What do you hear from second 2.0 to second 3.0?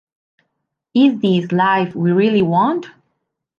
Really Want?